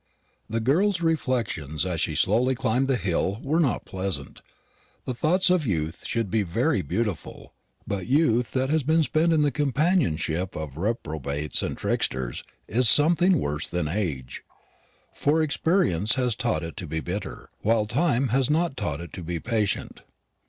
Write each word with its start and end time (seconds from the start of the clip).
The 0.49 0.59
girl's 0.59 1.01
reflections 1.01 1.85
as 1.85 2.01
she 2.01 2.15
slowly 2.15 2.55
climbed 2.55 2.87
the 2.87 2.95
hill 2.95 3.39
were 3.43 3.59
not 3.59 3.85
pleasant. 3.85 4.41
The 5.05 5.13
thoughts 5.13 5.51
of 5.51 5.67
youth 5.67 6.07
should 6.07 6.31
be 6.31 6.41
very 6.41 6.81
beautiful; 6.81 7.53
but 7.85 8.07
youth 8.07 8.49
that 8.53 8.71
has 8.71 8.81
been 8.81 9.03
spent 9.03 9.31
in 9.31 9.43
the 9.43 9.51
companionship 9.51 10.55
of 10.55 10.75
reprobates 10.77 11.61
and 11.61 11.77
tricksters 11.77 12.43
is 12.67 12.89
something 12.89 13.37
worse 13.37 13.67
than 13.69 13.87
age; 13.87 14.41
for 15.13 15.43
experience 15.43 16.15
has 16.15 16.33
taught 16.35 16.63
it 16.63 16.75
to 16.77 16.87
be 16.87 16.99
bitter, 16.99 17.51
while 17.59 17.85
time 17.85 18.29
has 18.29 18.49
not 18.49 18.75
taught 18.75 19.01
it 19.01 19.13
to 19.13 19.21
be 19.23 19.39
patient. 19.39 20.01